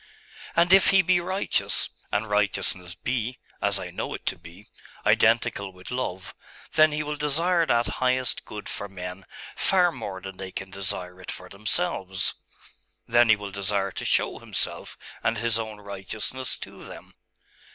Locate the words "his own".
15.37-15.79